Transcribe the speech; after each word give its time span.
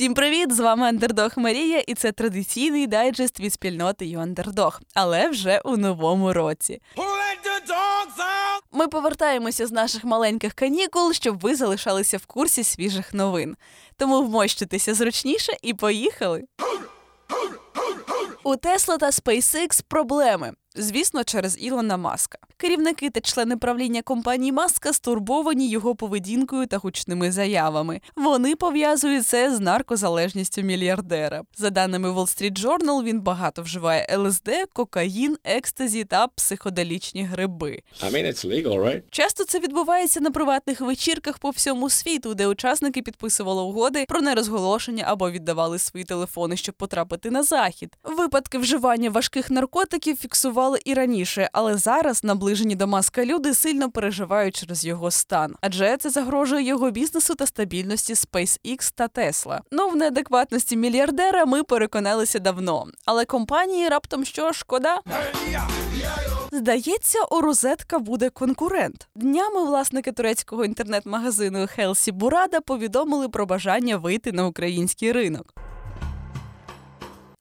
Всім 0.00 0.14
привіт! 0.14 0.52
З 0.52 0.60
вами 0.60 0.86
Андердог 0.86 1.32
Марія, 1.36 1.78
і 1.78 1.94
це 1.94 2.12
традиційний 2.12 2.86
дайджест 2.86 3.40
від 3.40 3.52
спільноти 3.52 4.06
Юандердог, 4.06 4.80
але 4.94 5.28
вже 5.28 5.60
у 5.64 5.76
новому 5.76 6.32
році. 6.32 6.82
Ми 8.72 8.88
повертаємося 8.88 9.66
з 9.66 9.72
наших 9.72 10.04
маленьких 10.04 10.54
канікул, 10.54 11.12
щоб 11.12 11.40
ви 11.40 11.54
залишалися 11.54 12.16
в 12.16 12.26
курсі 12.26 12.64
свіжих 12.64 13.14
новин. 13.14 13.56
Тому 13.96 14.22
вмощуйтеся 14.22 14.94
зручніше 14.94 15.52
і 15.62 15.74
поїхали. 15.74 16.44
У 18.44 18.56
Тесла 18.56 18.98
та 18.98 19.06
SpaceX 19.10 19.84
проблеми. 19.88 20.52
Звісно, 20.76 21.24
через 21.24 21.56
Ілона 21.60 21.96
Маска. 21.96 22.38
Керівники 22.56 23.10
та 23.10 23.20
члени 23.20 23.56
правління 23.56 24.02
компанії 24.02 24.52
Маска 24.52 24.92
стурбовані 24.92 25.68
його 25.68 25.94
поведінкою 25.94 26.66
та 26.66 26.78
гучними 26.78 27.32
заявами. 27.32 28.00
Вони 28.16 28.56
пов'язують 28.56 29.26
це 29.26 29.56
з 29.56 29.60
наркозалежністю 29.60 30.62
мільярдера. 30.62 31.42
За 31.56 31.70
даними 31.70 32.10
Wall 32.12 32.14
Street 32.14 32.64
Journal, 32.64 33.02
він 33.04 33.20
багато 33.20 33.62
вживає 33.62 34.18
ЛСД, 34.18 34.50
кокаїн, 34.72 35.36
екстазі 35.44 36.04
та 36.04 36.26
психоделічні 36.26 37.24
гриби. 37.24 37.82
I 38.02 38.12
mean, 38.12 38.26
it's 38.26 38.46
legal, 38.46 38.78
right? 38.78 39.02
Часто 39.10 39.44
це 39.44 39.60
відбувається 39.60 40.20
на 40.20 40.30
приватних 40.30 40.80
вечірках 40.80 41.38
по 41.38 41.50
всьому 41.50 41.90
світу, 41.90 42.34
де 42.34 42.46
учасники 42.46 43.02
підписували 43.02 43.62
угоди 43.62 44.04
про 44.08 44.20
нерозголошення 44.20 45.04
або 45.06 45.30
віддавали 45.30 45.78
свої 45.78 46.04
телефони, 46.04 46.56
щоб 46.56 46.74
потрапити 46.74 47.30
на 47.30 47.42
захід. 47.42 47.96
Випадки 48.04 48.58
вживання 48.58 49.10
важких 49.10 49.50
наркотиків 49.50 50.16
фіксували 50.16 50.59
і 50.84 50.94
раніше, 50.94 51.50
але 51.52 51.76
зараз 51.76 52.24
наближені 52.24 52.74
до 52.74 52.86
маска 52.86 53.24
люди 53.24 53.54
сильно 53.54 53.90
переживають 53.90 54.56
через 54.56 54.84
його 54.84 55.10
стан, 55.10 55.54
адже 55.60 55.96
це 55.96 56.10
загрожує 56.10 56.64
його 56.64 56.90
бізнесу 56.90 57.34
та 57.34 57.46
стабільності 57.46 58.14
SpaceX 58.14 58.92
та 58.94 59.06
Tesla. 59.06 59.58
Ну 59.70 59.88
в 59.88 59.96
неадекватності 59.96 60.76
мільярдера 60.76 61.46
ми 61.46 61.62
переконалися 61.62 62.38
давно, 62.38 62.86
але 63.04 63.24
компанії 63.24 63.88
раптом 63.88 64.24
що 64.24 64.52
шкода. 64.52 65.00
Здається, 66.52 67.18
у 67.30 67.40
розетка 67.40 67.98
буде 67.98 68.30
конкурент. 68.30 69.08
Днями 69.14 69.64
власники 69.64 70.12
турецького 70.12 70.64
інтернет-магазину 70.64 71.66
Хелсі 71.66 72.12
Бурада 72.12 72.60
повідомили 72.60 73.28
про 73.28 73.46
бажання 73.46 73.96
вийти 73.96 74.32
на 74.32 74.46
український 74.46 75.12
ринок. 75.12 75.54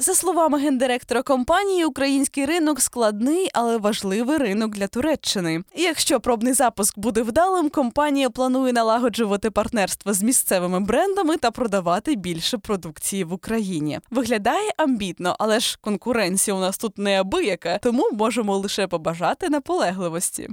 За 0.02 0.16
словами 0.16 0.60
гендиректора 0.60 1.22
компанії, 1.22 1.86
український 1.86 2.46
ринок 2.46 2.82
складний, 2.82 3.50
але 3.54 3.78
важливий 3.78 4.38
ринок 4.38 4.72
для 4.72 4.88
Туреччини. 4.88 5.64
І 5.76 5.82
Якщо 5.82 6.20
пробний 6.20 6.54
запуск 6.54 7.00
буде 7.00 7.22
вдалим, 7.22 7.70
компанія 7.70 8.30
планує 8.30 8.74
налагоджувати 8.74 9.52
партнерство 9.52 10.14
з 10.14 10.24
місцевими 10.24 10.80
брендами 10.80 11.38
та 11.38 11.52
продавати 11.52 12.16
більше 12.16 12.58
продукції 12.58 13.24
в 13.24 13.34
Україні. 13.34 14.00
Виглядає 14.12 14.72
амбітно, 14.78 15.36
але 15.40 15.60
ж 15.60 15.78
конкуренція 15.82 16.58
у 16.58 16.60
нас 16.60 16.78
тут 16.78 16.98
неабияка, 16.98 17.80
тому 17.84 18.10
можемо 18.14 18.58
лише 18.58 18.88
побажати 18.88 19.50
наполегливості. 19.50 20.50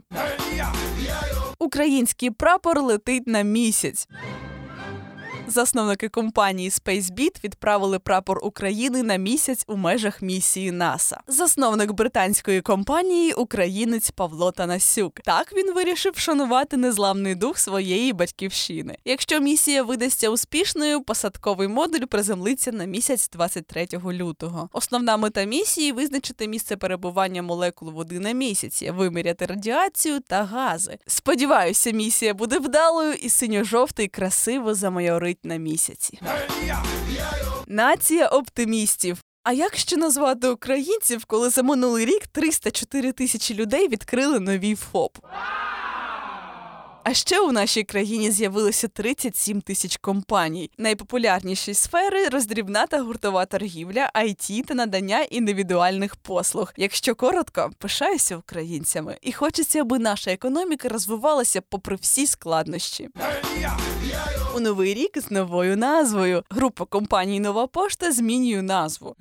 Український 1.58 2.30
прапор 2.30 2.82
летить 2.82 3.26
на 3.26 3.42
місяць. 3.42 4.08
Засновники 5.48 6.08
компанії 6.08 6.68
SpaceBeat 6.68 7.44
відправили 7.44 7.98
прапор 7.98 8.38
України 8.42 9.02
на 9.02 9.16
місяць 9.16 9.64
у 9.66 9.76
межах 9.76 10.22
місії 10.22 10.72
НАСА. 10.72 11.20
Засновник 11.26 11.92
британської 11.92 12.60
компанії 12.60 13.32
українець 13.32 14.10
Павло 14.10 14.52
Танасюк. 14.52 15.20
Так 15.24 15.52
він 15.56 15.74
вирішив 15.74 16.12
вшанувати 16.16 16.76
незламний 16.76 17.34
дух 17.34 17.58
своєї 17.58 18.12
батьківщини. 18.12 18.96
Якщо 19.04 19.40
місія 19.40 19.82
видасться 19.82 20.30
успішною, 20.30 21.02
посадковий 21.02 21.68
модуль 21.68 22.04
приземлиться 22.04 22.72
на 22.72 22.84
місяць 22.84 23.30
23 23.32 23.88
лютого. 24.12 24.68
Основна 24.72 25.16
мета 25.16 25.44
місії 25.44 25.92
визначити 25.92 26.48
місце 26.48 26.76
перебування 26.76 27.42
молекул 27.42 27.90
води 27.90 28.20
на 28.20 28.32
місяці, 28.32 28.90
виміряти 28.90 29.46
радіацію 29.46 30.20
та 30.20 30.44
гази. 30.44 30.98
Сподіваюся, 31.06 31.90
місія 31.90 32.34
буде 32.34 32.58
вдалою 32.58 33.12
і 33.12 33.28
синьо-жовтий 33.28 34.08
красиво 34.08 34.74
замайорить 34.74 35.35
на 35.44 35.56
місяці. 35.56 36.18
Нація 37.66 38.28
оптимістів. 38.28 39.18
А 39.42 39.52
як 39.52 39.76
ще 39.76 39.96
назвати 39.96 40.48
українців, 40.48 41.24
коли 41.24 41.50
за 41.50 41.62
минулий 41.62 42.04
рік 42.04 42.26
304 42.26 43.12
тисячі 43.12 43.54
людей 43.54 43.88
відкрили 43.88 44.40
новий 44.40 44.74
ФОП? 44.74 45.18
А 47.08 47.14
ще 47.14 47.40
у 47.40 47.52
нашій 47.52 47.84
країні 47.84 48.30
з'явилося 48.30 48.88
37 48.88 49.60
тисяч 49.60 49.96
компаній. 49.96 50.70
Найпопулярніші 50.78 51.74
сфери 51.74 52.28
роздрібна 52.28 52.86
та 52.86 53.00
гуртова 53.00 53.46
торгівля, 53.46 54.10
IT 54.14 54.64
та 54.64 54.74
надання 54.74 55.22
індивідуальних 55.22 56.16
послуг. 56.16 56.72
Якщо 56.76 57.14
коротко, 57.14 57.70
пишаюся 57.78 58.36
українцями, 58.36 59.18
і 59.22 59.32
хочеться, 59.32 59.80
аби 59.80 59.98
наша 59.98 60.32
економіка 60.32 60.88
розвивалася 60.88 61.60
попри 61.60 61.96
всі 61.96 62.26
складнощі. 62.26 63.08
У 64.56 64.60
новий 64.60 64.94
рік 64.94 65.18
з 65.18 65.30
новою 65.30 65.76
назвою. 65.76 66.42
Група 66.50 66.84
компаній 66.84 67.40
Нова 67.40 67.66
пошта 67.66 68.12
змінює 68.12 68.62
назву. 68.62 69.16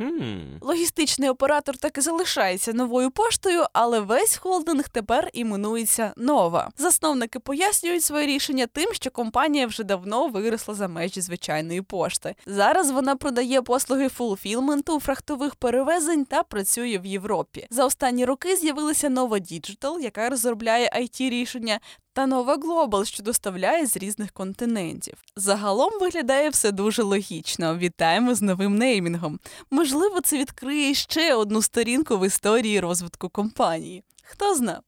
Логістичний 0.62 1.30
оператор 1.30 1.78
так 1.78 1.98
і 1.98 2.02
залишається 2.02 2.74
новою 2.74 3.12
поштою, 3.12 3.64
але 3.74 4.00
весь 4.00 4.38
холдинг 4.38 4.90
тепер 4.90 5.30
іменується 5.34 6.14
Нова. 6.18 6.70
Засновники 6.78 7.40
пояснюють 7.40 7.75
своє 7.76 8.28
рішення 8.28 8.68
тим, 8.68 8.94
що 8.94 9.12
компанія 9.12 9.68
вже 9.68 9.84
давно 9.84 10.28
виросла 10.28 10.74
за 10.74 10.88
межі 10.88 11.22
звичайної 11.22 11.82
пошти. 11.82 12.36
Зараз 12.46 12.92
вона 12.92 13.16
продає 13.16 13.62
послуги 13.62 14.10
фулфілменту, 14.10 15.00
фрахтових 15.00 15.56
перевезень 15.56 16.26
та 16.26 16.44
працює 16.44 16.98
в 16.98 17.06
Європі. 17.06 17.68
За 17.70 17.86
останні 17.86 18.26
роки 18.26 18.56
з'явилася 18.56 19.10
Нова 19.10 19.40
Digital, 19.40 20.00
яка 20.00 20.30
розробляє 20.30 20.90
IT 20.98 21.30
рішення. 21.30 21.80
Та 22.14 22.28
нова 22.28 22.56
Глобал, 22.56 23.06
що 23.06 23.24
доставляє 23.24 23.86
з 23.86 23.98
різних 23.98 24.32
континентів. 24.32 25.14
Загалом 25.36 25.92
виглядає 26.02 26.50
все 26.50 26.72
дуже 26.72 27.04
логічно. 27.04 27.78
Вітаємо 27.78 28.36
з 28.36 28.42
новим 28.42 28.78
неймінгом. 28.78 29.40
Можливо, 29.72 30.22
це 30.22 30.38
відкриє 30.38 30.94
ще 30.94 31.36
одну 31.36 31.62
сторінку 31.62 32.18
в 32.18 32.28
історії 32.28 32.80
розвитку 32.80 33.30
компанії. 33.30 34.04
Хто 34.24 34.56
зна? 34.56 34.82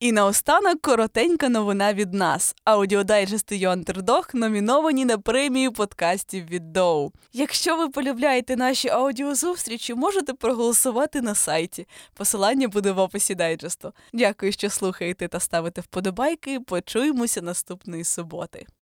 І 0.00 0.12
наостанок 0.12 0.80
коротенька 0.80 1.48
новина 1.48 1.94
від 1.94 2.14
нас. 2.14 2.54
Аудіодайджести 2.64 3.56
Йонтердог 3.56 4.28
номіновані 4.34 5.04
на 5.04 5.18
премію 5.18 5.72
подкастів 5.72 6.46
від 6.46 6.72
Доу. 6.72 7.12
Якщо 7.32 7.76
ви 7.76 7.88
полюбляєте 7.88 8.56
наші 8.56 8.88
аудіозустрічі, 8.88 9.94
можете 9.94 10.34
проголосувати 10.34 11.20
на 11.20 11.34
сайті. 11.34 11.86
Посилання 12.14 12.68
буде 12.68 12.92
в 12.92 12.98
описі 12.98 13.34
дайджесту. 13.34 13.92
Дякую, 14.12 14.52
що 14.52 14.70
слухаєте 14.70 15.28
та 15.28 15.40
ставите 15.40 15.80
вподобайки. 15.80 16.60
Почуємося 16.60 17.42
наступної 17.42 18.04
суботи. 18.04 18.66